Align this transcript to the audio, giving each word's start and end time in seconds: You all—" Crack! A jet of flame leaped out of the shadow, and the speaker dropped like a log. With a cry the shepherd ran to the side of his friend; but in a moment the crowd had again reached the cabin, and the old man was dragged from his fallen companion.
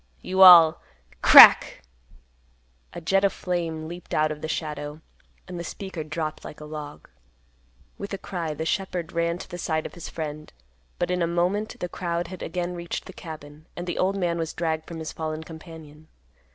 You 0.23 0.41
all—" 0.41 0.81
Crack! 1.21 1.83
A 2.91 2.99
jet 2.99 3.23
of 3.23 3.31
flame 3.31 3.87
leaped 3.87 4.15
out 4.15 4.31
of 4.31 4.41
the 4.41 4.47
shadow, 4.47 4.99
and 5.47 5.59
the 5.59 5.63
speaker 5.63 6.03
dropped 6.03 6.43
like 6.43 6.59
a 6.59 6.65
log. 6.65 7.07
With 7.99 8.11
a 8.11 8.17
cry 8.17 8.55
the 8.55 8.65
shepherd 8.65 9.11
ran 9.13 9.37
to 9.37 9.47
the 9.47 9.59
side 9.59 9.85
of 9.85 9.93
his 9.93 10.09
friend; 10.09 10.51
but 10.97 11.11
in 11.11 11.21
a 11.21 11.27
moment 11.27 11.79
the 11.79 11.87
crowd 11.87 12.29
had 12.29 12.41
again 12.41 12.73
reached 12.73 13.05
the 13.05 13.13
cabin, 13.13 13.67
and 13.75 13.85
the 13.85 13.99
old 13.99 14.17
man 14.17 14.39
was 14.39 14.53
dragged 14.53 14.87
from 14.87 14.97
his 14.97 15.11
fallen 15.11 15.43
companion. 15.43 16.07